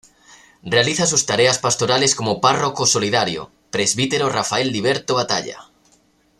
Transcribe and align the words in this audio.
Realiza 0.63 1.05
sus 1.05 1.27
tareas 1.27 1.59
pastorales 1.59 2.15
como 2.15 2.41
Párroco 2.41 2.87
Solidario: 2.87 3.51
Presbítero 3.69 4.29
Rafael 4.29 4.71
Liberto 4.71 5.13
Batalla. 5.13 5.59